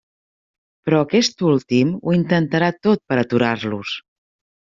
Però 0.87 1.01
aquest 1.07 1.43
últim 1.49 1.91
ho 2.09 2.15
intentarà 2.19 2.71
tot 2.87 3.05
per 3.11 3.21
aturar-los. 3.25 3.93